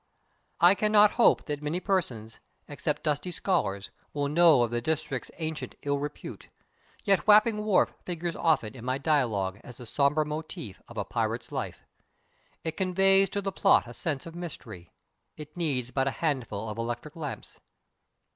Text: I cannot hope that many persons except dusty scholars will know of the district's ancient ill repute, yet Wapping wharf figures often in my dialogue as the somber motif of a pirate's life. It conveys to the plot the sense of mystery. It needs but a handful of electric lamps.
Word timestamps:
I 0.59 0.73
cannot 0.73 1.11
hope 1.11 1.45
that 1.45 1.61
many 1.61 1.79
persons 1.79 2.39
except 2.67 3.03
dusty 3.03 3.29
scholars 3.29 3.91
will 4.13 4.29
know 4.29 4.63
of 4.63 4.71
the 4.71 4.81
district's 4.81 5.29
ancient 5.37 5.75
ill 5.83 5.99
repute, 5.99 6.49
yet 7.05 7.27
Wapping 7.27 7.57
wharf 7.63 7.93
figures 8.03 8.35
often 8.35 8.73
in 8.75 8.83
my 8.83 8.97
dialogue 8.97 9.61
as 9.63 9.77
the 9.77 9.85
somber 9.85 10.25
motif 10.25 10.81
of 10.87 10.97
a 10.97 11.05
pirate's 11.05 11.51
life. 11.51 11.83
It 12.63 12.77
conveys 12.77 13.29
to 13.29 13.43
the 13.43 13.51
plot 13.51 13.85
the 13.85 13.93
sense 13.93 14.25
of 14.25 14.33
mystery. 14.33 14.91
It 15.37 15.55
needs 15.55 15.91
but 15.91 16.07
a 16.07 16.17
handful 16.17 16.67
of 16.67 16.79
electric 16.79 17.15
lamps. 17.15 17.59